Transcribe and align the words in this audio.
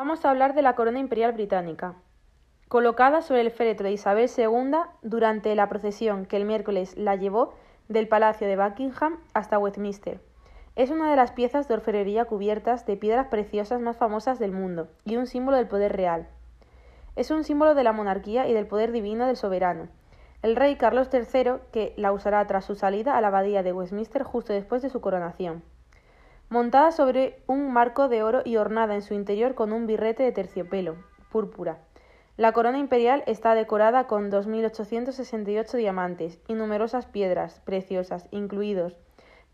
Vamos 0.00 0.24
a 0.24 0.30
hablar 0.30 0.54
de 0.54 0.62
la 0.62 0.76
corona 0.76 0.98
imperial 0.98 1.32
británica. 1.32 1.94
Colocada 2.68 3.20
sobre 3.20 3.42
el 3.42 3.50
féretro 3.50 3.84
de 3.84 3.92
Isabel 3.92 4.30
II 4.34 4.78
durante 5.02 5.54
la 5.54 5.68
procesión 5.68 6.24
que 6.24 6.38
el 6.38 6.46
miércoles 6.46 6.96
la 6.96 7.16
llevó 7.16 7.52
del 7.88 8.08
Palacio 8.08 8.48
de 8.48 8.56
Buckingham 8.56 9.18
hasta 9.34 9.58
Westminster. 9.58 10.18
Es 10.74 10.88
una 10.88 11.10
de 11.10 11.16
las 11.16 11.32
piezas 11.32 11.68
de 11.68 11.74
orfebrería 11.74 12.24
cubiertas 12.24 12.86
de 12.86 12.96
piedras 12.96 13.26
preciosas 13.26 13.82
más 13.82 13.98
famosas 13.98 14.38
del 14.38 14.52
mundo 14.52 14.88
y 15.04 15.16
un 15.16 15.26
símbolo 15.26 15.58
del 15.58 15.68
poder 15.68 15.94
real. 15.94 16.28
Es 17.14 17.30
un 17.30 17.44
símbolo 17.44 17.74
de 17.74 17.84
la 17.84 17.92
monarquía 17.92 18.48
y 18.48 18.54
del 18.54 18.66
poder 18.66 18.92
divino 18.92 19.26
del 19.26 19.36
soberano. 19.36 19.88
El 20.40 20.56
rey 20.56 20.76
Carlos 20.76 21.10
III, 21.12 21.56
que 21.72 21.92
la 21.98 22.12
usará 22.12 22.46
tras 22.46 22.64
su 22.64 22.74
salida 22.74 23.18
a 23.18 23.20
la 23.20 23.28
abadía 23.28 23.62
de 23.62 23.74
Westminster 23.74 24.22
justo 24.22 24.54
después 24.54 24.80
de 24.80 24.88
su 24.88 25.02
coronación. 25.02 25.62
Montada 26.50 26.90
sobre 26.90 27.40
un 27.46 27.72
marco 27.72 28.08
de 28.08 28.24
oro 28.24 28.42
y 28.44 28.56
ornada 28.56 28.96
en 28.96 29.02
su 29.02 29.14
interior 29.14 29.54
con 29.54 29.72
un 29.72 29.86
birrete 29.86 30.24
de 30.24 30.32
terciopelo, 30.32 30.96
púrpura. 31.30 31.78
La 32.36 32.50
corona 32.50 32.78
imperial 32.78 33.22
está 33.26 33.54
decorada 33.54 34.08
con 34.08 34.32
2.868 34.32 35.76
diamantes 35.76 36.40
y 36.48 36.54
numerosas 36.54 37.06
piedras 37.06 37.60
preciosas, 37.60 38.26
incluidos 38.32 38.96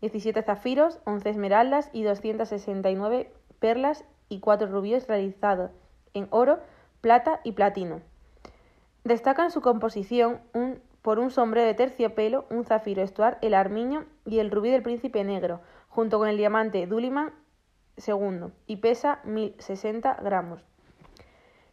17 0.01 0.41
zafiros, 0.41 0.99
11 1.05 1.29
esmeraldas 1.29 1.91
y 1.93 2.01
269 2.01 3.31
perlas 3.59 4.03
y 4.27 4.39
4 4.39 4.65
rubíes 4.65 5.07
realizados 5.07 5.69
en 6.15 6.27
oro, 6.31 6.57
plata 7.01 7.41
y 7.43 7.51
platino. 7.51 8.01
Destaca 9.03 9.43
en 9.43 9.51
su 9.51 9.61
composición 9.61 10.41
un, 10.51 10.81
por 11.03 11.19
un 11.19 11.29
sombrero 11.29 11.67
de 11.67 11.75
terciopelo, 11.75 12.47
un 12.49 12.65
zafiro 12.65 13.03
estuar, 13.03 13.37
el 13.43 13.53
armiño 13.53 14.05
y 14.25 14.39
el 14.39 14.49
rubí 14.49 14.71
del 14.71 14.81
príncipe 14.81 15.23
negro, 15.23 15.61
junto 15.97 16.19
con 16.19 16.27
el 16.27 16.37
diamante 16.37 16.85
Duliman 16.85 17.33
II, 18.05 18.51
y 18.67 18.75
pesa 18.75 19.19
1060 19.23 20.19
gramos. 20.21 20.63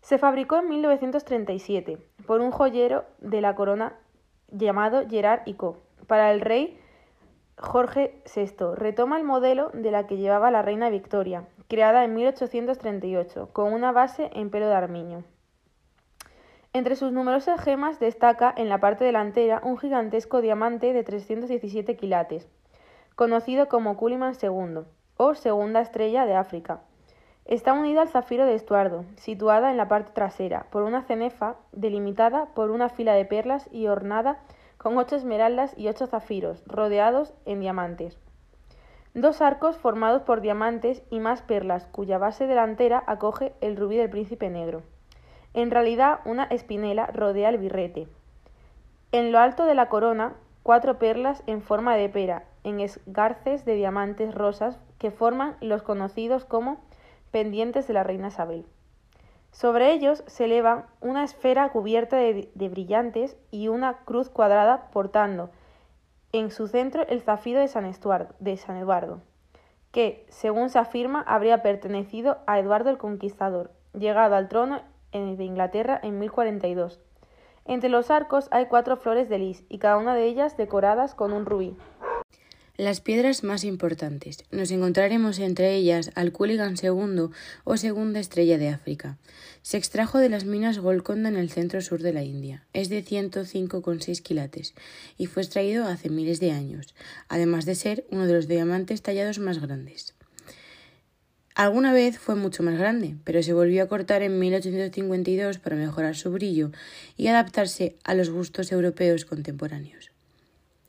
Se 0.00 0.16
fabricó 0.16 0.56
en 0.56 0.70
1937 0.70 1.98
por 2.26 2.40
un 2.40 2.50
joyero 2.50 3.04
de 3.18 3.42
la 3.42 3.54
corona 3.54 3.92
llamado 4.50 5.06
Gerard 5.10 5.42
y 5.44 5.52
Co. 5.52 5.82
para 6.06 6.32
el 6.32 6.40
rey 6.40 6.80
Jorge 7.58 8.22
VI. 8.34 8.74
Retoma 8.76 9.18
el 9.18 9.24
modelo 9.24 9.68
de 9.74 9.90
la 9.90 10.06
que 10.06 10.16
llevaba 10.16 10.50
la 10.50 10.62
reina 10.62 10.88
Victoria, 10.88 11.46
creada 11.68 12.02
en 12.02 12.14
1838, 12.14 13.50
con 13.52 13.74
una 13.74 13.92
base 13.92 14.30
en 14.32 14.48
pelo 14.48 14.68
de 14.68 14.74
armiño. 14.74 15.24
Entre 16.72 16.96
sus 16.96 17.12
numerosas 17.12 17.60
gemas 17.60 18.00
destaca 18.00 18.54
en 18.56 18.70
la 18.70 18.80
parte 18.80 19.04
delantera 19.04 19.60
un 19.62 19.76
gigantesco 19.76 20.40
diamante 20.40 20.94
de 20.94 21.04
317 21.04 21.98
quilates, 21.98 22.48
conocido 23.14 23.68
como 23.68 23.96
Culiman 23.96 24.34
II, 24.40 24.84
o 25.16 25.34
segunda 25.34 25.80
estrella 25.80 26.26
de 26.26 26.34
África. 26.34 26.80
Está 27.44 27.72
unida 27.74 28.02
al 28.02 28.08
zafiro 28.08 28.46
de 28.46 28.54
Estuardo, 28.54 29.04
situada 29.16 29.70
en 29.70 29.76
la 29.76 29.86
parte 29.86 30.12
trasera, 30.12 30.66
por 30.70 30.82
una 30.82 31.02
cenefa 31.02 31.56
delimitada 31.72 32.46
por 32.54 32.70
una 32.70 32.88
fila 32.88 33.12
de 33.12 33.24
perlas 33.24 33.68
y 33.70 33.86
ornada 33.86 34.38
con 34.78 34.98
ocho 34.98 35.16
esmeraldas 35.16 35.76
y 35.76 35.88
ocho 35.88 36.06
zafiros, 36.06 36.64
rodeados 36.66 37.34
en 37.44 37.60
diamantes. 37.60 38.18
Dos 39.14 39.40
arcos 39.42 39.76
formados 39.76 40.22
por 40.22 40.40
diamantes 40.40 41.02
y 41.10 41.20
más 41.20 41.42
perlas, 41.42 41.86
cuya 41.86 42.18
base 42.18 42.46
delantera 42.46 43.04
acoge 43.06 43.54
el 43.60 43.76
rubí 43.76 43.96
del 43.96 44.10
príncipe 44.10 44.50
negro. 44.50 44.82
En 45.52 45.70
realidad, 45.70 46.18
una 46.24 46.44
espinela 46.44 47.06
rodea 47.06 47.50
el 47.50 47.58
birrete. 47.58 48.08
En 49.12 49.30
lo 49.30 49.38
alto 49.38 49.66
de 49.66 49.76
la 49.76 49.88
corona, 49.88 50.32
cuatro 50.64 50.98
perlas 50.98 51.44
en 51.46 51.62
forma 51.62 51.94
de 51.94 52.08
pera, 52.08 52.44
en 52.64 52.80
esgarces 52.80 53.64
de 53.64 53.74
diamantes 53.74 54.34
rosas 54.34 54.78
que 54.98 55.10
forman 55.10 55.56
los 55.60 55.82
conocidos 55.82 56.44
como 56.44 56.80
pendientes 57.30 57.86
de 57.86 57.94
la 57.94 58.02
reina 58.02 58.28
Isabel. 58.28 58.66
Sobre 59.52 59.92
ellos 59.92 60.24
se 60.26 60.46
eleva 60.46 60.88
una 61.00 61.22
esfera 61.22 61.68
cubierta 61.68 62.16
de, 62.16 62.50
brillantes 62.68 63.36
y 63.52 63.68
una 63.68 63.98
cruz 63.98 64.28
cuadrada 64.28 64.90
portando 64.90 65.50
en 66.32 66.50
su 66.50 66.66
centro 66.66 67.06
el 67.06 67.22
zafiro 67.22 67.60
de 67.60 67.68
San, 67.68 67.88
de 68.40 68.56
San 68.56 68.76
Eduardo, 68.76 69.20
que, 69.92 70.26
según 70.28 70.70
se 70.70 70.80
afirma, 70.80 71.22
habría 71.22 71.62
pertenecido 71.62 72.38
a 72.48 72.58
Eduardo 72.58 72.90
el 72.90 72.98
Conquistador, 72.98 73.70
llegado 73.92 74.34
al 74.34 74.48
trono 74.48 74.82
de 75.12 75.44
Inglaterra 75.44 76.00
en 76.02 76.18
1042. 76.18 77.00
Entre 77.64 77.88
los 77.88 78.10
arcos 78.10 78.48
hay 78.50 78.66
cuatro 78.66 78.96
flores 78.96 79.28
de 79.28 79.38
lis 79.38 79.64
y 79.68 79.78
cada 79.78 79.96
una 79.96 80.14
de 80.14 80.24
ellas 80.24 80.56
decoradas 80.56 81.14
con 81.14 81.32
un 81.32 81.46
rubí. 81.46 81.76
Las 82.76 83.00
piedras 83.00 83.44
más 83.44 83.62
importantes. 83.62 84.42
Nos 84.50 84.72
encontraremos 84.72 85.38
entre 85.38 85.76
ellas 85.76 86.10
al 86.16 86.32
Culligan 86.32 86.74
II 86.74 87.28
o 87.62 87.76
segunda 87.76 88.18
estrella 88.18 88.58
de 88.58 88.68
África. 88.68 89.16
Se 89.62 89.76
extrajo 89.76 90.18
de 90.18 90.28
las 90.28 90.44
minas 90.44 90.80
Golconda 90.80 91.28
en 91.28 91.36
el 91.36 91.50
centro 91.50 91.80
sur 91.82 92.02
de 92.02 92.12
la 92.12 92.24
India. 92.24 92.66
Es 92.72 92.88
de 92.88 93.04
105,6 93.04 94.22
quilates 94.22 94.74
y 95.16 95.26
fue 95.26 95.44
extraído 95.44 95.86
hace 95.86 96.10
miles 96.10 96.40
de 96.40 96.50
años, 96.50 96.96
además 97.28 97.64
de 97.64 97.76
ser 97.76 98.06
uno 98.10 98.26
de 98.26 98.32
los 98.32 98.48
diamantes 98.48 99.02
tallados 99.02 99.38
más 99.38 99.60
grandes. 99.60 100.16
Alguna 101.54 101.92
vez 101.92 102.18
fue 102.18 102.34
mucho 102.34 102.64
más 102.64 102.76
grande, 102.76 103.14
pero 103.22 103.40
se 103.44 103.52
volvió 103.52 103.84
a 103.84 103.88
cortar 103.88 104.22
en 104.22 104.40
1852 104.40 105.58
para 105.58 105.76
mejorar 105.76 106.16
su 106.16 106.32
brillo 106.32 106.72
y 107.16 107.28
adaptarse 107.28 107.94
a 108.02 108.16
los 108.16 108.30
gustos 108.30 108.72
europeos 108.72 109.24
contemporáneos. 109.24 110.13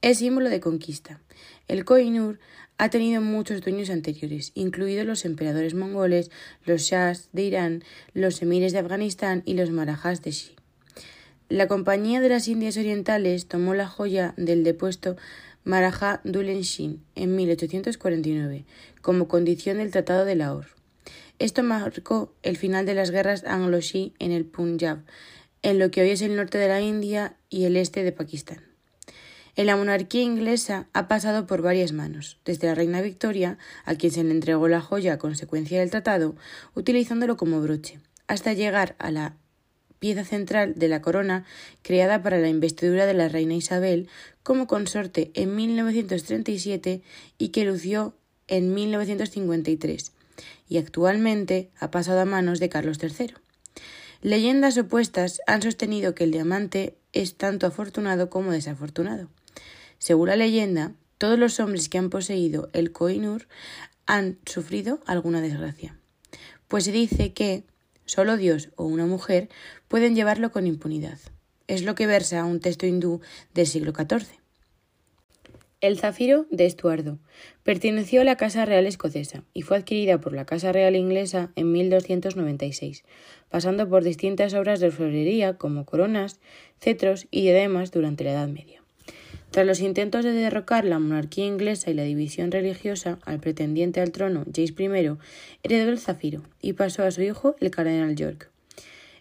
Es 0.06 0.20
símbolo 0.20 0.52
de 0.52 0.60
conquista. 0.60 1.20
El 1.68 1.84
Koh-i-Noor 1.84 2.38
ha 2.78 2.90
tenido 2.92 3.24
muchos 3.24 3.62
dueños 3.62 3.90
anteriores, 3.90 4.52
incluidos 4.54 5.04
los 5.04 5.26
emperadores 5.26 5.74
mongoles, 5.74 6.30
los 6.64 6.84
shahs 6.84 7.30
de 7.34 7.42
Irán, 7.42 7.84
los 8.14 8.40
emires 8.44 8.72
de 8.72 8.78
Afganistán 8.78 9.42
y 9.46 9.56
los 9.56 9.72
marajás 9.72 10.22
de 10.22 10.30
Shi. 10.30 10.56
La 11.50 11.68
Compañía 11.68 12.22
de 12.22 12.30
las 12.30 12.48
Indias 12.48 12.78
Orientales 12.78 13.48
tomó 13.48 13.74
la 13.74 13.88
joya 13.88 14.36
del 14.38 14.64
depuesto 14.64 15.16
Maharaja 15.64 16.22
Dulen 16.24 16.62
Shin 16.62 17.04
en 17.16 17.36
1849 17.36 18.64
como 19.02 19.28
condición 19.28 19.80
del 19.80 19.90
Tratado 19.90 20.24
de 20.24 20.36
Lahore. 20.36 20.68
Esto 21.40 21.64
marcó 21.64 22.32
el 22.44 22.58
final 22.58 22.86
de 22.86 22.94
las 22.94 23.10
guerras 23.10 23.44
anglo-shi 23.44 24.14
en 24.20 24.32
el 24.32 24.46
Punjab, 24.46 25.00
en 25.64 25.80
lo 25.80 25.90
que 25.90 26.04
hoy 26.04 26.12
es 26.12 26.22
el 26.22 26.36
norte 26.36 26.60
de 26.60 26.68
la 26.68 26.82
India 26.82 27.38
y 27.50 27.64
el 27.64 27.76
este 27.76 28.04
de 28.04 28.12
Pakistán. 28.12 28.75
En 29.58 29.68
la 29.68 29.78
monarquía 29.78 30.22
inglesa 30.22 30.88
ha 30.92 31.08
pasado 31.08 31.48
por 31.48 31.62
varias 31.62 31.94
manos, 31.94 32.40
desde 32.44 32.68
la 32.68 32.76
reina 32.76 33.02
Victoria, 33.02 33.58
a 33.86 33.96
quien 33.96 34.12
se 34.12 34.24
le 34.24 34.32
entregó 34.32 34.68
la 34.68 34.82
joya 34.82 35.14
a 35.14 35.18
consecuencia 35.18 35.80
del 35.80 35.92
tratado, 35.92 36.36
utilizándolo 36.74 37.38
como 37.38 37.62
broche, 37.62 38.00
hasta 38.28 38.52
llegar 38.52 38.96
a 39.00 39.12
la 39.12 39.38
pieza 40.00 40.26
central 40.26 40.76
de 40.76 40.90
la 40.90 41.02
corona 41.02 41.46
creada 41.84 42.22
para 42.22 42.38
la 42.38 42.50
investidura 42.50 43.06
de 43.06 43.14
la 43.14 43.30
reina 43.30 43.56
Isabel 43.56 44.10
como 44.44 44.68
consorte 44.68 45.32
en 45.36 45.56
1937 45.56 47.02
y 47.38 47.50
que 47.50 47.64
lució 47.64 48.14
en 48.48 48.74
1953, 48.74 50.12
y 50.68 50.78
actualmente 50.80 51.72
ha 51.80 51.92
pasado 51.92 52.20
a 52.20 52.26
manos 52.26 52.60
de 52.60 52.68
Carlos 52.68 53.00
III. 53.02 53.36
Leyendas 54.22 54.78
opuestas 54.78 55.40
han 55.48 55.62
sostenido 55.62 56.14
que 56.14 56.26
el 56.26 56.32
diamante 56.32 56.98
es 57.14 57.36
tanto 57.36 57.68
afortunado 57.68 58.30
como 58.30 58.52
desafortunado. 58.52 59.30
Según 60.06 60.28
la 60.28 60.36
leyenda, 60.36 60.92
todos 61.18 61.40
los 61.40 61.60
hombres 61.60 61.90
que 61.90 61.98
han 61.98 62.12
poseído 62.12 62.70
el 62.74 62.92
Koinur 62.92 63.48
han 64.06 64.38
sufrido 64.46 65.00
alguna 65.08 65.42
desgracia, 65.42 65.98
pues 66.68 66.84
se 66.84 66.92
dice 66.92 67.34
que 67.34 67.64
solo 68.06 68.38
Dios 68.38 68.70
o 68.76 68.86
una 68.86 69.08
mujer 69.08 69.50
pueden 69.88 70.14
llevarlo 70.14 70.52
con 70.52 70.68
impunidad. 70.68 71.18
Es 71.66 71.82
lo 71.82 71.96
que 71.96 72.06
versa 72.06 72.46
un 72.46 72.60
texto 72.60 72.86
hindú 72.86 73.22
del 73.56 73.66
siglo 73.66 73.94
XIV. 73.96 74.28
El 75.82 75.98
zafiro 75.98 76.46
de 76.52 76.68
Estuardo 76.68 77.18
perteneció 77.64 78.22
a 78.22 78.26
la 78.26 78.38
Casa 78.38 78.64
Real 78.64 78.86
escocesa 78.86 79.44
y 79.56 79.64
fue 79.64 79.78
adquirida 79.78 80.22
por 80.22 80.34
la 80.34 80.46
Casa 80.46 80.72
Real 80.72 80.96
inglesa 80.96 81.52
en 81.56 81.72
1296, 81.72 83.06
pasando 83.50 83.90
por 83.90 84.04
distintas 84.04 84.54
obras 84.54 84.80
de 84.82 84.86
orfebrería 84.86 85.58
como 85.58 85.84
coronas, 85.84 86.40
cetros 86.80 87.26
y 87.32 87.42
diademas 87.42 87.90
durante 87.90 88.24
la 88.24 88.34
Edad 88.34 88.50
Media. 88.50 88.86
Tras 89.56 89.66
los 89.66 89.80
intentos 89.80 90.26
de 90.26 90.34
derrocar 90.34 90.84
la 90.84 91.00
monarquía 91.00 91.46
inglesa 91.46 91.90
y 91.90 91.94
la 91.94 92.04
división 92.04 92.52
religiosa, 92.52 93.20
al 93.24 93.40
pretendiente 93.40 94.02
al 94.02 94.12
trono, 94.12 94.44
James 94.54 94.74
I, 94.78 95.18
heredó 95.64 95.92
el 95.92 95.98
zafiro 95.98 96.42
y 96.62 96.74
pasó 96.74 97.04
a 97.04 97.12
su 97.12 97.22
hijo, 97.22 97.56
el 97.62 97.72
cardenal 97.72 98.18
York. 98.18 98.52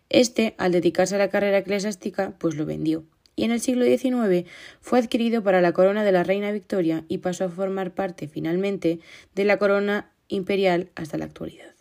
Este, 0.08 0.56
al 0.58 0.72
dedicarse 0.72 1.14
a 1.14 1.18
la 1.18 1.28
carrera 1.28 1.58
eclesiástica, 1.58 2.34
pues 2.40 2.56
lo 2.56 2.66
vendió, 2.66 3.04
y 3.36 3.44
en 3.44 3.52
el 3.52 3.60
siglo 3.60 3.84
XIX 3.84 4.50
fue 4.80 4.98
adquirido 4.98 5.44
para 5.44 5.60
la 5.60 5.70
corona 5.70 6.02
de 6.02 6.10
la 6.10 6.24
reina 6.24 6.50
Victoria 6.50 7.04
y 7.06 7.18
pasó 7.18 7.44
a 7.44 7.48
formar 7.48 7.94
parte 7.94 8.26
finalmente 8.26 8.98
de 9.36 9.44
la 9.44 9.58
corona 9.58 10.10
imperial 10.26 10.90
hasta 10.96 11.16
la 11.16 11.26
actualidad. 11.26 11.76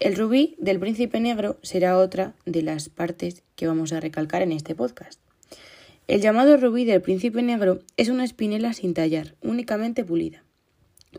El 0.00 0.16
rubí 0.16 0.54
del 0.58 0.80
príncipe 0.80 1.18
negro 1.18 1.56
será 1.62 1.96
otra 1.96 2.34
de 2.44 2.60
las 2.60 2.90
partes 2.90 3.42
que 3.56 3.66
vamos 3.66 3.94
a 3.94 4.00
recalcar 4.00 4.42
en 4.42 4.52
este 4.52 4.74
podcast. 4.74 5.23
El 6.06 6.20
llamado 6.20 6.58
rubí 6.58 6.84
del 6.84 7.00
príncipe 7.00 7.40
negro 7.42 7.80
es 7.96 8.10
una 8.10 8.24
espinela 8.24 8.74
sin 8.74 8.92
tallar, 8.92 9.36
únicamente 9.40 10.04
pulida. 10.04 10.44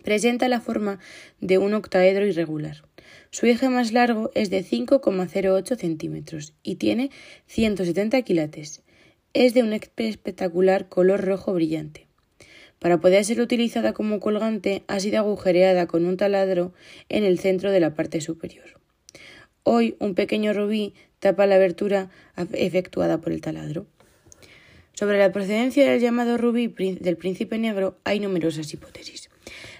Presenta 0.03 0.47
la 0.47 0.61
forma 0.61 0.99
de 1.39 1.57
un 1.57 1.73
octaedro 1.73 2.27
irregular. 2.27 2.83
Su 3.31 3.47
eje 3.47 3.67
más 3.69 3.93
largo 3.93 4.29
es 4.35 4.51
de 4.51 4.63
5,08 4.63 5.75
centímetros 5.75 6.53
y 6.61 6.75
tiene 6.75 7.09
170 7.47 8.21
quilates. 8.21 8.83
Es 9.33 9.55
de 9.55 9.63
un 9.63 9.73
espectacular 9.73 10.87
color 10.87 11.25
rojo 11.25 11.53
brillante. 11.53 12.07
Para 12.77 12.99
poder 12.99 13.25
ser 13.25 13.41
utilizada 13.41 13.93
como 13.93 14.19
colgante, 14.19 14.83
ha 14.85 14.99
sido 14.99 15.17
agujereada 15.17 15.87
con 15.87 16.05
un 16.05 16.17
taladro 16.17 16.73
en 17.09 17.23
el 17.23 17.39
centro 17.39 17.71
de 17.71 17.79
la 17.79 17.95
parte 17.95 18.21
superior. 18.21 18.79
Hoy, 19.63 19.95
un 19.99 20.13
pequeño 20.13 20.53
rubí 20.53 20.93
tapa 21.17 21.47
la 21.47 21.55
abertura 21.55 22.11
efectuada 22.53 23.19
por 23.19 23.33
el 23.33 23.41
taladro. 23.41 23.87
Sobre 24.95 25.19
la 25.19 25.31
procedencia 25.31 25.89
del 25.89 25.99
llamado 25.99 26.37
rubí 26.37 26.67
del 26.67 27.17
príncipe 27.17 27.57
negro 27.57 27.97
hay 28.05 28.19
numerosas 28.19 28.73
hipótesis. 28.73 29.29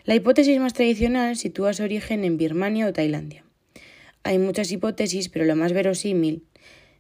La 0.04 0.14
hipótesis 0.14 0.60
más 0.60 0.74
tradicional 0.74 1.38
sitúa 1.38 1.74
su 1.74 1.84
origen 1.84 2.24
en 2.24 2.38
Birmania 2.38 2.88
o 2.88 2.94
Tailandia. 2.94 3.44
Hay 4.24 4.40
muchas 4.40 4.72
hipótesis, 4.72 5.30
pero 5.30 5.46
la 5.46 5.56
más 5.56 5.72
verosímil 5.72 6.44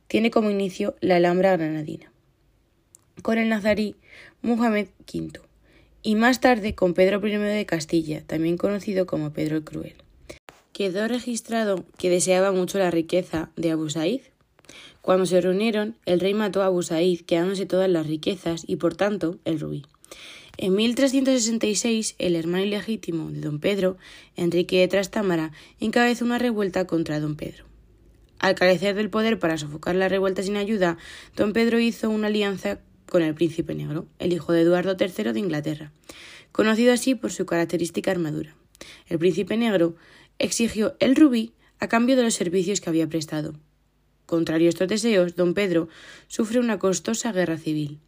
tiene 0.08 0.32
como 0.32 0.50
inicio 0.50 0.96
la 1.02 1.18
Alhambra 1.18 1.58
granadina, 1.58 2.12
con 3.22 3.38
el 3.38 3.50
nazarí 3.50 3.96
Muhammad 4.42 4.86
V, 5.12 5.42
y 6.02 6.16
más 6.16 6.40
tarde 6.40 6.76
con 6.76 6.94
Pedro 6.94 7.26
I 7.26 7.32
de 7.32 7.66
Castilla, 7.66 8.22
también 8.26 8.58
conocido 8.58 9.06
como 9.06 9.34
Pedro 9.34 9.58
el 9.58 9.64
Cruel. 9.64 9.96
Quedó 10.72 11.08
registrado 11.08 11.84
que 11.98 12.10
deseaba 12.10 12.52
mucho 12.52 12.78
la 12.78 12.92
riqueza 12.92 13.50
de 13.56 13.72
Abu 13.72 13.90
Said. 13.90 14.22
Cuando 15.02 15.26
se 15.26 15.42
reunieron, 15.42 15.96
el 16.06 16.20
rey 16.20 16.34
mató 16.34 16.64
a 16.64 16.68
Abu 16.68 16.82
quedándose 17.26 17.66
todas 17.66 17.90
las 17.90 18.08
riquezas 18.08 18.64
y, 18.68 18.78
por 18.78 18.96
tanto, 18.96 19.38
el 19.46 19.60
rubí. 19.60 19.86
En 20.58 20.74
1366, 20.74 22.16
el 22.18 22.36
hermano 22.36 22.64
ilegítimo 22.64 23.30
de 23.30 23.42
don 23.42 23.60
Pedro, 23.60 23.98
Enrique 24.36 24.80
de 24.80 24.88
Trastámara, 24.88 25.52
encabezó 25.80 26.24
una 26.24 26.40
revuelta 26.40 26.88
contra 26.88 27.20
don 27.20 27.36
Pedro. 27.36 27.66
Al 28.40 28.56
carecer 28.56 28.96
del 28.96 29.10
poder 29.10 29.38
para 29.38 29.58
sofocar 29.58 29.96
la 29.96 30.08
revuelta 30.08 30.44
sin 30.44 30.56
ayuda, 30.56 30.98
don 31.36 31.52
Pedro 31.52 31.80
hizo 31.80 32.10
una 32.10 32.28
alianza 32.28 32.80
con 33.06 33.22
el 33.22 33.36
príncipe 33.36 33.76
negro, 33.76 34.08
el 34.20 34.34
hijo 34.34 34.54
de 34.54 34.62
Eduardo 34.62 34.96
III 35.00 35.34
de 35.34 35.40
Inglaterra, 35.40 35.92
conocido 36.52 36.94
así 36.94 37.16
por 37.16 37.32
su 37.32 37.46
característica 37.46 38.12
armadura. 38.12 38.56
El 39.08 39.20
príncipe 39.20 39.58
negro 39.58 39.96
exigió 40.40 40.96
el 41.00 41.16
rubí 41.16 41.54
a 41.80 41.88
cambio 41.88 42.16
de 42.16 42.24
los 42.24 42.34
servicios 42.34 42.82
que 42.82 42.90
había 42.90 43.08
prestado. 43.08 43.56
Contrario 44.26 44.68
a 44.68 44.70
estos 44.70 44.88
deseos, 44.88 45.36
don 45.36 45.54
Pedro 45.54 45.88
sufre 46.28 46.60
una 46.60 46.80
costosa 46.80 47.32
guerra 47.32 47.58
civil. 47.58 48.00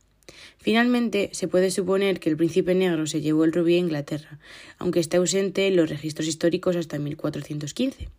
Finalmente, 0.57 1.29
se 1.33 1.47
puede 1.47 1.71
suponer 1.71 2.19
que 2.19 2.29
el 2.29 2.37
príncipe 2.37 2.75
negro 2.75 3.07
se 3.07 3.21
llevó 3.21 3.45
el 3.45 3.53
rubí 3.53 3.75
a 3.75 3.79
Inglaterra, 3.79 4.39
aunque 4.77 4.99
está 4.99 5.17
ausente 5.17 5.67
en 5.67 5.75
los 5.75 5.89
registros 5.89 6.27
históricos 6.27 6.75
hasta 6.75 6.99
1415. 6.99 8.09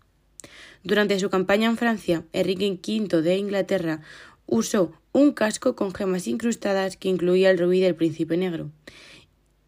Durante 0.82 1.18
su 1.18 1.28
campaña 1.28 1.68
en 1.68 1.76
Francia, 1.76 2.24
Enrique 2.32 2.70
V 2.70 3.22
de 3.22 3.36
Inglaterra 3.36 4.00
usó 4.46 4.92
un 5.12 5.32
casco 5.32 5.74
con 5.74 5.92
gemas 5.92 6.26
incrustadas 6.26 6.96
que 6.96 7.08
incluía 7.08 7.50
el 7.50 7.58
rubí 7.58 7.80
del 7.80 7.96
príncipe 7.96 8.36
negro. 8.36 8.70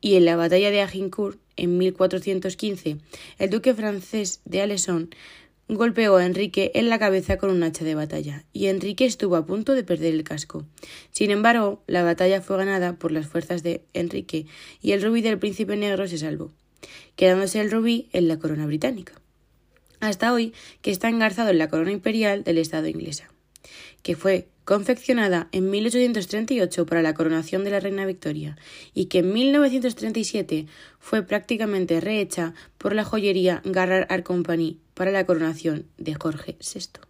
Y 0.00 0.14
en 0.14 0.24
la 0.24 0.36
batalla 0.36 0.70
de 0.70 0.80
Agincourt, 0.80 1.38
en 1.56 1.76
1415, 1.76 2.98
el 3.38 3.50
duque 3.50 3.74
francés 3.74 4.40
de 4.46 4.62
Alesson 4.62 5.10
golpeó 5.74 6.16
a 6.16 6.26
Enrique 6.26 6.72
en 6.74 6.88
la 6.88 6.98
cabeza 6.98 7.36
con 7.36 7.50
un 7.50 7.62
hacha 7.62 7.84
de 7.84 7.94
batalla, 7.94 8.44
y 8.52 8.66
Enrique 8.66 9.04
estuvo 9.04 9.36
a 9.36 9.46
punto 9.46 9.74
de 9.74 9.84
perder 9.84 10.14
el 10.14 10.24
casco. 10.24 10.66
Sin 11.12 11.30
embargo, 11.30 11.82
la 11.86 12.02
batalla 12.02 12.42
fue 12.42 12.56
ganada 12.56 12.94
por 12.94 13.12
las 13.12 13.26
fuerzas 13.26 13.62
de 13.62 13.84
Enrique, 13.92 14.46
y 14.82 14.92
el 14.92 15.02
rubí 15.02 15.22
del 15.22 15.38
príncipe 15.38 15.76
negro 15.76 16.08
se 16.08 16.18
salvó, 16.18 16.52
quedándose 17.14 17.60
el 17.60 17.70
rubí 17.70 18.08
en 18.12 18.26
la 18.26 18.38
corona 18.38 18.66
británica. 18.66 19.14
Hasta 20.00 20.32
hoy, 20.32 20.54
que 20.82 20.90
está 20.90 21.08
engarzado 21.08 21.50
en 21.50 21.58
la 21.58 21.68
corona 21.68 21.92
imperial 21.92 22.42
del 22.42 22.58
Estado 22.58 22.88
inglesa, 22.88 23.30
que 24.02 24.16
fue 24.16 24.48
confeccionada 24.64 25.48
en 25.52 25.68
1838 25.68 26.86
para 26.86 27.02
la 27.02 27.14
coronación 27.14 27.64
de 27.64 27.70
la 27.70 27.80
reina 27.80 28.06
Victoria 28.06 28.56
y 28.94 29.06
que 29.06 29.18
en 29.18 29.32
1937 29.32 30.66
fue 30.98 31.22
prácticamente 31.22 32.00
rehecha 32.00 32.54
por 32.78 32.94
la 32.94 33.04
joyería 33.04 33.62
Garrard 33.64 34.22
Company 34.22 34.78
para 35.00 35.12
la 35.12 35.24
coronación 35.24 35.86
de 35.96 36.12
Jorge 36.12 36.58
VI. 36.60 37.00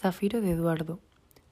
Zafiro 0.00 0.40
de 0.40 0.52
Eduardo. 0.52 1.00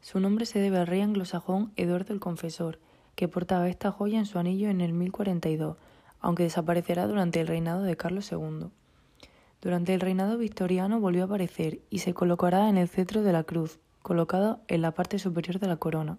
Su 0.00 0.18
nombre 0.18 0.46
se 0.46 0.60
debe 0.60 0.78
al 0.78 0.86
rey 0.86 1.02
anglosajón 1.02 1.72
Eduardo 1.76 2.14
el 2.14 2.18
Confesor, 2.18 2.78
que 3.16 3.28
portaba 3.28 3.68
esta 3.68 3.92
joya 3.92 4.18
en 4.18 4.24
su 4.24 4.38
anillo 4.38 4.70
en 4.70 4.80
el 4.80 4.94
1042, 4.94 5.76
aunque 6.20 6.44
desaparecerá 6.44 7.06
durante 7.06 7.42
el 7.42 7.46
reinado 7.46 7.82
de 7.82 7.98
Carlos 7.98 8.32
II. 8.32 8.70
Durante 9.60 9.92
el 9.92 10.00
reinado 10.00 10.38
victoriano 10.38 10.98
volvió 10.98 11.24
a 11.24 11.26
aparecer 11.26 11.80
y 11.90 11.98
se 11.98 12.14
colocará 12.14 12.70
en 12.70 12.78
el 12.78 12.88
cetro 12.88 13.22
de 13.22 13.34
la 13.34 13.44
cruz, 13.44 13.78
colocado 14.00 14.60
en 14.68 14.80
la 14.80 14.92
parte 14.92 15.18
superior 15.18 15.58
de 15.58 15.66
la 15.66 15.76
corona. 15.76 16.16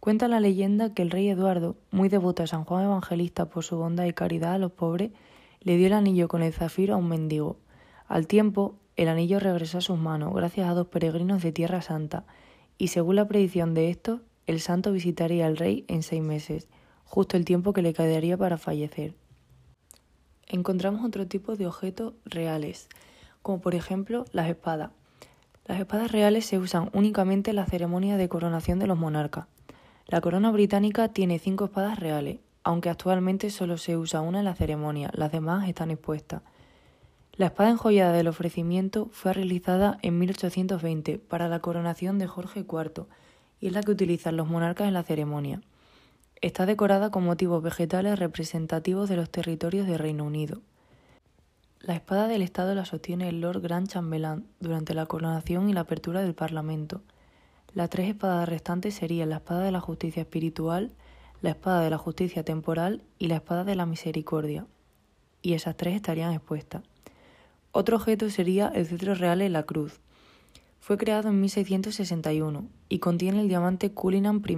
Cuenta 0.00 0.26
la 0.26 0.40
leyenda 0.40 0.92
que 0.94 1.02
el 1.02 1.12
rey 1.12 1.28
Eduardo, 1.28 1.76
muy 1.92 2.08
devoto 2.08 2.42
a 2.42 2.48
San 2.48 2.64
Juan 2.64 2.86
Evangelista 2.86 3.44
por 3.48 3.62
su 3.62 3.76
bondad 3.76 4.06
y 4.06 4.12
caridad 4.12 4.54
a 4.54 4.58
los 4.58 4.72
pobres, 4.72 5.12
le 5.66 5.76
dio 5.76 5.88
el 5.88 5.92
anillo 5.92 6.28
con 6.28 6.42
el 6.42 6.54
zafiro 6.54 6.94
a 6.94 6.96
un 6.96 7.10
mendigo. 7.10 7.58
Al 8.08 8.26
tiempo, 8.26 8.76
el 8.96 9.08
anillo 9.08 9.38
regresó 9.38 9.76
a 9.76 9.82
sus 9.82 9.98
manos 9.98 10.32
gracias 10.32 10.66
a 10.66 10.72
dos 10.72 10.86
peregrinos 10.86 11.42
de 11.42 11.52
Tierra 11.52 11.82
Santa, 11.82 12.24
y 12.78 12.88
según 12.88 13.16
la 13.16 13.28
predicción 13.28 13.74
de 13.74 13.90
estos, 13.90 14.22
el 14.46 14.60
santo 14.60 14.92
visitaría 14.92 15.46
al 15.46 15.58
rey 15.58 15.84
en 15.88 16.02
seis 16.02 16.22
meses, 16.22 16.68
justo 17.04 17.36
el 17.36 17.44
tiempo 17.44 17.74
que 17.74 17.82
le 17.82 17.92
quedaría 17.92 18.38
para 18.38 18.56
fallecer 18.56 19.14
encontramos 20.46 21.04
otro 21.04 21.26
tipo 21.26 21.56
de 21.56 21.66
objetos 21.66 22.14
reales, 22.24 22.88
como 23.42 23.60
por 23.60 23.74
ejemplo 23.74 24.24
las 24.32 24.48
espadas. 24.48 24.90
Las 25.64 25.80
espadas 25.80 26.12
reales 26.12 26.46
se 26.46 26.58
usan 26.58 26.90
únicamente 26.92 27.50
en 27.50 27.56
la 27.56 27.66
ceremonia 27.66 28.16
de 28.16 28.28
coronación 28.28 28.78
de 28.78 28.86
los 28.86 28.98
monarcas. 28.98 29.46
La 30.06 30.20
corona 30.20 30.50
británica 30.52 31.08
tiene 31.08 31.40
cinco 31.40 31.66
espadas 31.66 31.98
reales, 31.98 32.38
aunque 32.66 32.90
actualmente 32.90 33.50
solo 33.50 33.78
se 33.78 33.96
usa 33.96 34.22
una 34.22 34.40
en 34.40 34.44
la 34.44 34.56
ceremonia, 34.56 35.08
las 35.14 35.30
demás 35.30 35.68
están 35.68 35.92
expuestas. 35.92 36.42
La 37.34 37.46
espada 37.46 37.70
enjollada 37.70 38.10
del 38.10 38.26
ofrecimiento 38.26 39.08
fue 39.12 39.32
realizada 39.32 39.98
en 40.02 40.18
1820 40.18 41.20
para 41.20 41.46
la 41.48 41.60
coronación 41.60 42.18
de 42.18 42.26
Jorge 42.26 42.66
IV 42.68 43.06
y 43.60 43.68
es 43.68 43.72
la 43.72 43.84
que 43.84 43.92
utilizan 43.92 44.36
los 44.36 44.48
monarcas 44.48 44.88
en 44.88 44.94
la 44.94 45.04
ceremonia. 45.04 45.60
Está 46.40 46.66
decorada 46.66 47.12
con 47.12 47.24
motivos 47.24 47.62
vegetales 47.62 48.18
representativos 48.18 49.08
de 49.08 49.14
los 49.14 49.30
territorios 49.30 49.86
de 49.86 49.96
Reino 49.96 50.24
Unido. 50.24 50.60
La 51.78 51.94
espada 51.94 52.26
del 52.26 52.42
Estado 52.42 52.74
la 52.74 52.84
sostiene 52.84 53.28
el 53.28 53.42
Lord 53.42 53.60
Grand 53.60 53.86
Chambelán 53.86 54.44
durante 54.58 54.92
la 54.92 55.06
coronación 55.06 55.70
y 55.70 55.72
la 55.72 55.82
apertura 55.82 56.20
del 56.20 56.34
Parlamento. 56.34 57.02
Las 57.74 57.90
tres 57.90 58.08
espadas 58.08 58.48
restantes 58.48 58.96
serían 58.96 59.30
la 59.30 59.36
espada 59.36 59.60
de 59.60 59.70
la 59.70 59.80
justicia 59.80 60.22
espiritual, 60.22 60.90
la 61.42 61.50
espada 61.50 61.80
de 61.80 61.90
la 61.90 61.98
justicia 61.98 62.44
temporal 62.44 63.02
y 63.18 63.28
la 63.28 63.36
espada 63.36 63.64
de 63.64 63.74
la 63.74 63.86
misericordia. 63.86 64.66
Y 65.42 65.52
esas 65.54 65.76
tres 65.76 65.94
estarían 65.94 66.32
expuestas. 66.32 66.82
Otro 67.72 67.96
objeto 67.96 68.30
sería 68.30 68.68
el 68.68 68.86
cetro 68.86 69.14
real 69.14 69.42
en 69.42 69.52
la 69.52 69.64
cruz. 69.64 70.00
Fue 70.80 70.96
creado 70.96 71.28
en 71.28 71.40
1661 71.40 72.68
y 72.88 72.98
contiene 73.00 73.40
el 73.40 73.48
diamante 73.48 73.92
Cullinan 73.92 74.42
I, 74.46 74.56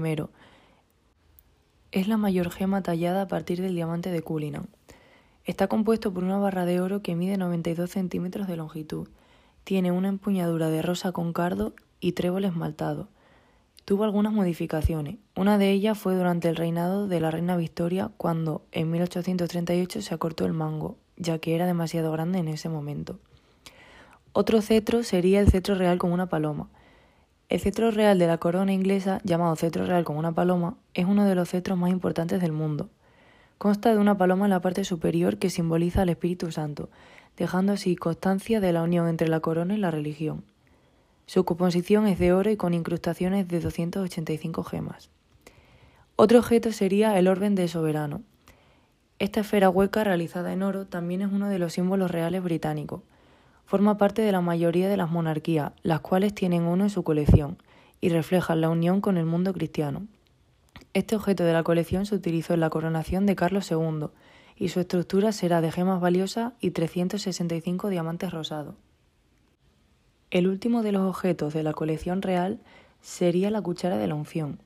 es 1.90 2.06
la 2.06 2.18
mayor 2.18 2.50
gema 2.50 2.82
tallada 2.82 3.22
a 3.22 3.28
partir 3.28 3.62
del 3.62 3.74
diamante 3.74 4.10
de 4.10 4.20
Cullinan. 4.20 4.68
Está 5.44 5.68
compuesto 5.68 6.12
por 6.12 6.22
una 6.22 6.36
barra 6.36 6.66
de 6.66 6.82
oro 6.82 7.00
que 7.00 7.16
mide 7.16 7.38
92 7.38 7.90
centímetros 7.90 8.46
de 8.46 8.56
longitud. 8.56 9.08
Tiene 9.64 9.90
una 9.90 10.08
empuñadura 10.08 10.68
de 10.68 10.82
rosa 10.82 11.12
con 11.12 11.32
cardo 11.32 11.74
y 11.98 12.12
trébol 12.12 12.44
esmaltado. 12.44 13.08
Tuvo 13.88 14.04
algunas 14.04 14.34
modificaciones. 14.34 15.16
Una 15.34 15.56
de 15.56 15.70
ellas 15.70 15.96
fue 15.96 16.14
durante 16.14 16.50
el 16.50 16.56
reinado 16.56 17.08
de 17.08 17.20
la 17.20 17.30
reina 17.30 17.56
Victoria, 17.56 18.10
cuando 18.18 18.60
en 18.70 18.90
1838 18.90 20.02
se 20.02 20.14
acortó 20.14 20.44
el 20.44 20.52
mango, 20.52 20.98
ya 21.16 21.38
que 21.38 21.54
era 21.54 21.64
demasiado 21.64 22.12
grande 22.12 22.38
en 22.38 22.48
ese 22.48 22.68
momento. 22.68 23.18
Otro 24.34 24.60
cetro 24.60 25.02
sería 25.04 25.40
el 25.40 25.50
cetro 25.50 25.74
real 25.74 25.96
con 25.96 26.12
una 26.12 26.26
paloma. 26.28 26.68
El 27.48 27.60
cetro 27.60 27.90
real 27.90 28.18
de 28.18 28.26
la 28.26 28.36
corona 28.36 28.74
inglesa, 28.74 29.22
llamado 29.24 29.56
cetro 29.56 29.86
real 29.86 30.04
con 30.04 30.18
una 30.18 30.32
paloma, 30.32 30.76
es 30.92 31.06
uno 31.06 31.24
de 31.24 31.34
los 31.34 31.48
cetros 31.48 31.78
más 31.78 31.90
importantes 31.90 32.42
del 32.42 32.52
mundo. 32.52 32.90
Consta 33.56 33.94
de 33.94 33.98
una 33.98 34.18
paloma 34.18 34.44
en 34.44 34.50
la 34.50 34.60
parte 34.60 34.84
superior 34.84 35.38
que 35.38 35.48
simboliza 35.48 36.02
al 36.02 36.10
Espíritu 36.10 36.52
Santo, 36.52 36.90
dejando 37.38 37.72
así 37.72 37.96
constancia 37.96 38.60
de 38.60 38.70
la 38.70 38.82
unión 38.82 39.08
entre 39.08 39.28
la 39.28 39.40
corona 39.40 39.74
y 39.74 39.78
la 39.78 39.90
religión. 39.90 40.44
Su 41.28 41.44
composición 41.44 42.06
es 42.06 42.18
de 42.18 42.32
oro 42.32 42.50
y 42.50 42.56
con 42.56 42.72
incrustaciones 42.72 43.46
de 43.48 43.60
285 43.60 44.64
gemas. 44.64 45.10
Otro 46.16 46.38
objeto 46.38 46.72
sería 46.72 47.18
el 47.18 47.28
Orden 47.28 47.54
de 47.54 47.68
Soberano. 47.68 48.22
Esta 49.18 49.40
esfera 49.40 49.68
hueca 49.68 50.04
realizada 50.04 50.54
en 50.54 50.62
oro 50.62 50.86
también 50.86 51.20
es 51.20 51.30
uno 51.30 51.50
de 51.50 51.58
los 51.58 51.74
símbolos 51.74 52.10
reales 52.10 52.42
británicos. 52.42 53.02
Forma 53.66 53.98
parte 53.98 54.22
de 54.22 54.32
la 54.32 54.40
mayoría 54.40 54.88
de 54.88 54.96
las 54.96 55.10
monarquías, 55.10 55.72
las 55.82 56.00
cuales 56.00 56.34
tienen 56.34 56.62
uno 56.62 56.84
en 56.84 56.90
su 56.90 57.02
colección, 57.02 57.58
y 58.00 58.08
reflejan 58.08 58.62
la 58.62 58.70
unión 58.70 59.02
con 59.02 59.18
el 59.18 59.26
mundo 59.26 59.52
cristiano. 59.52 60.06
Este 60.94 61.14
objeto 61.14 61.44
de 61.44 61.52
la 61.52 61.62
colección 61.62 62.06
se 62.06 62.14
utilizó 62.14 62.54
en 62.54 62.60
la 62.60 62.70
coronación 62.70 63.26
de 63.26 63.36
Carlos 63.36 63.70
II 63.70 64.06
y 64.56 64.68
su 64.70 64.80
estructura 64.80 65.32
será 65.32 65.60
de 65.60 65.72
gemas 65.72 66.00
valiosas 66.00 66.54
y 66.58 66.70
365 66.70 67.90
diamantes 67.90 68.30
rosados. 68.30 68.76
El 70.30 70.46
último 70.46 70.82
de 70.82 70.92
los 70.92 71.02
objetos 71.02 71.54
de 71.54 71.62
la 71.62 71.72
colección 71.72 72.20
real 72.20 72.60
sería 73.00 73.50
la 73.50 73.62
cuchara 73.62 73.96
de 73.96 74.06
la 74.06 74.14
unción. 74.14 74.60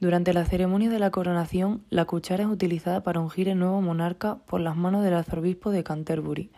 Durante 0.00 0.32
la 0.32 0.44
ceremonia 0.44 0.90
de 0.90 0.98
la 0.98 1.10
coronación, 1.10 1.84
la 1.90 2.06
cuchara 2.06 2.42
es 2.42 2.50
utilizada 2.50 3.02
para 3.02 3.20
ungir 3.20 3.48
el 3.48 3.58
nuevo 3.60 3.80
monarca 3.80 4.38
por 4.46 4.60
las 4.60 4.74
manos 4.74 5.04
del 5.04 5.14
arzobispo 5.14 5.70
de 5.70 5.84
Canterbury. 5.84 6.50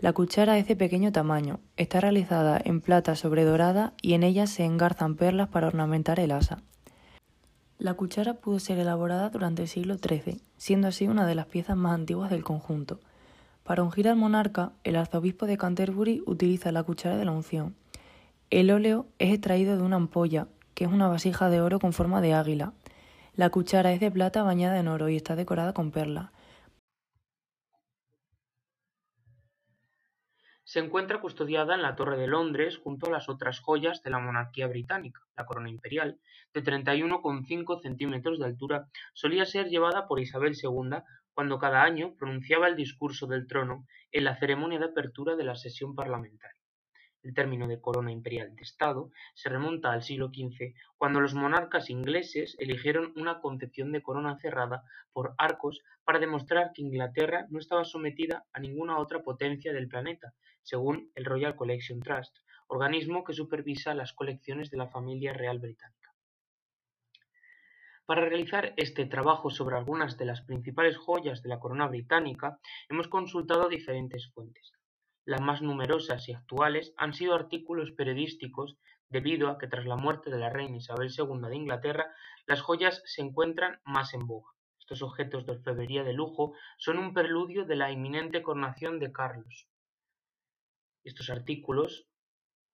La 0.00 0.12
cuchara 0.12 0.58
es 0.58 0.68
de 0.68 0.76
pequeño 0.76 1.12
tamaño, 1.12 1.60
está 1.78 2.00
realizada 2.00 2.60
en 2.62 2.82
plata 2.82 3.16
sobredorada 3.16 3.94
y 4.02 4.12
en 4.12 4.22
ella 4.22 4.46
se 4.46 4.64
engarzan 4.64 5.14
perlas 5.16 5.48
para 5.48 5.68
ornamentar 5.68 6.20
el 6.20 6.32
asa. 6.32 6.62
La 7.78 7.94
cuchara 7.94 8.34
pudo 8.34 8.58
ser 8.58 8.78
elaborada 8.80 9.30
durante 9.30 9.62
el 9.62 9.68
siglo 9.68 9.96
XIII, 9.96 10.42
siendo 10.58 10.88
así 10.88 11.08
una 11.08 11.24
de 11.24 11.36
las 11.36 11.46
piezas 11.46 11.76
más 11.76 11.94
antiguas 11.94 12.30
del 12.30 12.44
conjunto. 12.44 13.00
Para 13.64 13.84
ungir 13.84 14.08
al 14.08 14.16
monarca, 14.16 14.72
el 14.82 14.96
arzobispo 14.96 15.46
de 15.46 15.56
Canterbury 15.56 16.22
utiliza 16.26 16.72
la 16.72 16.82
cuchara 16.82 17.16
de 17.16 17.24
la 17.24 17.32
unción. 17.32 17.76
El 18.50 18.70
óleo 18.70 19.06
es 19.18 19.32
extraído 19.32 19.76
de 19.76 19.82
una 19.82 19.96
ampolla, 19.96 20.48
que 20.74 20.84
es 20.84 20.90
una 20.90 21.08
vasija 21.08 21.48
de 21.48 21.60
oro 21.60 21.78
con 21.78 21.92
forma 21.92 22.20
de 22.20 22.34
águila. 22.34 22.72
La 23.36 23.50
cuchara 23.50 23.92
es 23.92 24.00
de 24.00 24.10
plata 24.10 24.42
bañada 24.42 24.78
en 24.78 24.88
oro 24.88 25.08
y 25.08 25.16
está 25.16 25.36
decorada 25.36 25.72
con 25.72 25.90
perlas. 25.90 26.30
Se 30.72 30.78
encuentra 30.78 31.20
custodiada 31.20 31.74
en 31.74 31.82
la 31.82 31.96
Torre 31.96 32.16
de 32.16 32.26
Londres 32.26 32.78
junto 32.78 33.06
a 33.06 33.10
las 33.10 33.28
otras 33.28 33.60
joyas 33.60 34.02
de 34.02 34.08
la 34.08 34.20
monarquía 34.20 34.68
británica. 34.68 35.20
La 35.36 35.44
corona 35.44 35.68
imperial, 35.68 36.18
de 36.54 36.62
31,5 36.64 37.82
centímetros 37.82 38.38
de 38.38 38.46
altura, 38.46 38.88
solía 39.12 39.44
ser 39.44 39.68
llevada 39.68 40.06
por 40.06 40.18
Isabel 40.18 40.54
II 40.54 41.02
cuando 41.34 41.58
cada 41.58 41.82
año 41.82 42.14
pronunciaba 42.16 42.68
el 42.68 42.76
discurso 42.76 43.26
del 43.26 43.46
trono 43.46 43.84
en 44.12 44.24
la 44.24 44.38
ceremonia 44.38 44.78
de 44.78 44.86
apertura 44.86 45.36
de 45.36 45.44
la 45.44 45.56
sesión 45.56 45.94
parlamentaria. 45.94 46.58
El 47.22 47.34
término 47.34 47.68
de 47.68 47.78
corona 47.78 48.10
imperial 48.10 48.56
de 48.56 48.62
Estado 48.62 49.10
se 49.34 49.50
remonta 49.50 49.92
al 49.92 50.02
siglo 50.02 50.28
XV, 50.28 50.74
cuando 50.96 51.20
los 51.20 51.34
monarcas 51.34 51.90
ingleses 51.90 52.56
eligieron 52.58 53.12
una 53.16 53.40
concepción 53.40 53.92
de 53.92 54.02
corona 54.02 54.38
cerrada 54.38 54.84
por 55.12 55.34
arcos 55.36 55.82
para 56.02 56.18
demostrar 56.18 56.72
que 56.72 56.80
Inglaterra 56.80 57.46
no 57.50 57.58
estaba 57.58 57.84
sometida 57.84 58.46
a 58.54 58.58
ninguna 58.58 58.98
otra 58.98 59.22
potencia 59.22 59.74
del 59.74 59.86
planeta, 59.86 60.32
según 60.62 61.10
el 61.14 61.24
Royal 61.24 61.56
Collection 61.56 62.00
Trust, 62.00 62.36
organismo 62.68 63.24
que 63.24 63.32
supervisa 63.32 63.94
las 63.94 64.12
colecciones 64.12 64.70
de 64.70 64.78
la 64.78 64.88
familia 64.88 65.32
real 65.32 65.58
británica. 65.58 66.14
Para 68.06 68.22
realizar 68.22 68.74
este 68.76 69.06
trabajo 69.06 69.48
sobre 69.48 69.76
algunas 69.76 70.18
de 70.18 70.24
las 70.24 70.42
principales 70.42 70.96
joyas 70.96 71.42
de 71.42 71.48
la 71.48 71.60
corona 71.60 71.86
británica, 71.86 72.58
hemos 72.88 73.08
consultado 73.08 73.68
diferentes 73.68 74.30
fuentes. 74.32 74.72
Las 75.24 75.40
más 75.40 75.62
numerosas 75.62 76.28
y 76.28 76.32
actuales 76.32 76.92
han 76.96 77.14
sido 77.14 77.34
artículos 77.34 77.92
periodísticos 77.92 78.76
debido 79.08 79.48
a 79.48 79.58
que 79.58 79.68
tras 79.68 79.86
la 79.86 79.96
muerte 79.96 80.30
de 80.30 80.38
la 80.38 80.50
reina 80.50 80.78
Isabel 80.78 81.10
II 81.16 81.48
de 81.48 81.56
Inglaterra, 81.56 82.12
las 82.46 82.60
joyas 82.60 83.02
se 83.04 83.22
encuentran 83.22 83.80
más 83.84 84.14
en 84.14 84.26
boga. 84.26 84.50
Estos 84.80 85.02
objetos 85.02 85.46
de 85.46 85.52
orfebrería 85.52 86.02
de 86.02 86.12
lujo 86.12 86.54
son 86.78 86.98
un 86.98 87.14
preludio 87.14 87.64
de 87.64 87.76
la 87.76 87.92
inminente 87.92 88.42
coronación 88.42 88.98
de 88.98 89.12
Carlos. 89.12 89.68
Estos 91.04 91.30
artículos 91.30 92.06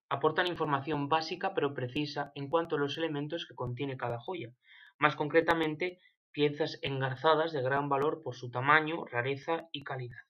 aportan 0.09 0.47
información 0.47 1.09
básica 1.09 1.55
pero 1.55 1.75
precisa 1.75 2.33
en 2.35 2.49
cuanto 2.49 2.77
a 2.77 2.79
los 2.79 2.97
elementos 2.99 3.47
que 3.47 3.55
contiene 3.55 3.97
cada 3.97 4.19
joya, 4.19 4.53
más 4.99 5.17
concretamente 5.17 5.99
piezas 6.33 6.79
engarzadas 6.83 7.53
de 7.53 7.63
gran 7.63 7.89
valor 7.89 8.23
por 8.23 8.35
su 8.35 8.51
tamaño, 8.51 9.05
rareza 9.07 9.69
y 9.73 9.83
calidad. 9.83 10.21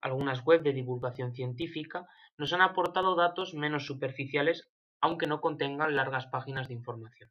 Algunas 0.00 0.44
webs 0.44 0.64
de 0.64 0.72
divulgación 0.72 1.32
científica 1.34 2.06
nos 2.36 2.52
han 2.52 2.60
aportado 2.60 3.14
datos 3.14 3.54
menos 3.54 3.86
superficiales 3.86 4.70
aunque 5.00 5.26
no 5.26 5.40
contengan 5.40 5.96
largas 5.96 6.26
páginas 6.26 6.68
de 6.68 6.74
información. 6.74 7.30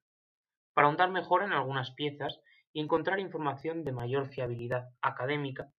Para 0.74 0.88
ahondar 0.88 1.10
mejor 1.10 1.44
en 1.44 1.54
algunas 1.54 1.92
piezas 1.92 2.40
y 2.72 2.82
encontrar 2.82 3.20
información 3.20 3.84
de 3.84 3.92
mayor 3.92 4.28
fiabilidad 4.28 4.90
académica, 5.02 5.72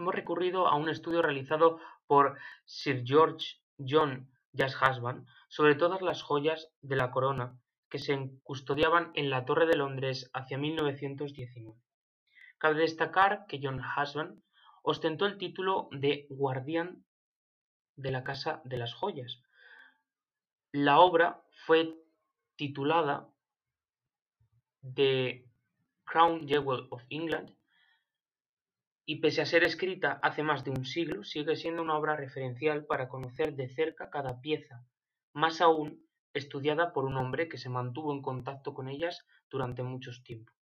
hemos 0.00 0.14
recurrido 0.14 0.66
a 0.66 0.76
un 0.76 0.88
estudio 0.88 1.20
realizado 1.22 1.78
por 2.06 2.38
Sir 2.64 3.02
George 3.04 3.58
John 3.78 4.30
Husband 4.54 5.26
sobre 5.48 5.74
todas 5.74 6.00
las 6.00 6.22
joyas 6.22 6.72
de 6.80 6.96
la 6.96 7.10
corona 7.10 7.58
que 7.90 7.98
se 7.98 8.30
custodiaban 8.42 9.10
en 9.14 9.30
la 9.30 9.44
Torre 9.44 9.66
de 9.66 9.76
Londres 9.76 10.30
hacia 10.32 10.58
1919. 10.58 11.76
Cabe 12.56 12.80
destacar 12.80 13.46
que 13.46 13.60
John 13.62 13.80
Husband 13.80 14.42
ostentó 14.82 15.26
el 15.26 15.36
título 15.36 15.88
de 15.92 16.26
guardián 16.30 17.04
de 17.96 18.10
la 18.10 18.24
Casa 18.24 18.62
de 18.64 18.78
las 18.78 18.94
Joyas. 18.94 19.42
La 20.72 21.00
obra 21.00 21.42
fue 21.66 21.94
titulada 22.56 23.28
The 24.94 25.44
Crown 26.04 26.48
Jewel 26.48 26.86
of 26.90 27.02
England 27.10 27.59
y 29.10 29.16
pese 29.16 29.42
a 29.42 29.46
ser 29.46 29.64
escrita 29.64 30.20
hace 30.22 30.44
más 30.44 30.62
de 30.62 30.70
un 30.70 30.84
siglo, 30.84 31.24
sigue 31.24 31.56
siendo 31.56 31.82
una 31.82 31.98
obra 31.98 32.14
referencial 32.14 32.86
para 32.86 33.08
conocer 33.08 33.56
de 33.56 33.68
cerca 33.68 34.08
cada 34.08 34.40
pieza, 34.40 34.84
más 35.32 35.60
aún 35.60 36.06
estudiada 36.32 36.92
por 36.92 37.04
un 37.04 37.16
hombre 37.16 37.48
que 37.48 37.58
se 37.58 37.68
mantuvo 37.68 38.12
en 38.12 38.22
contacto 38.22 38.72
con 38.72 38.88
ellas 38.88 39.26
durante 39.50 39.82
muchos 39.82 40.22
tiempos. 40.22 40.54